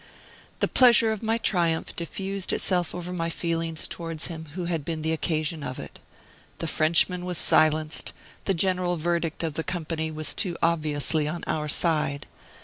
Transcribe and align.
The 0.61 0.67
pleasure 0.67 1.11
of 1.11 1.21
my 1.21 1.37
triumph 1.37 1.95
diffused 1.95 2.51
itself 2.51 2.95
over 2.95 3.13
my 3.13 3.29
feelings 3.29 3.87
towards 3.87 4.25
him 4.33 4.47
who 4.55 4.65
had 4.65 4.83
been 4.83 5.03
the 5.03 5.11
occasion 5.11 5.61
of 5.61 5.77
it. 5.77 5.99
The 6.57 6.65
Frenchman 6.65 7.23
was 7.23 7.37
silenced; 7.37 8.11
the 8.45 8.55
general 8.55 8.97
verdict 8.97 9.43
of 9.43 9.53
the 9.53 9.63
company 9.63 10.09
was 10.09 10.33
too 10.33 10.57
obviously 10.63 11.27
on 11.27 11.43
our 11.45 11.67
side. 11.69 12.25